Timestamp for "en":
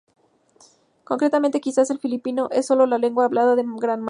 3.51-3.75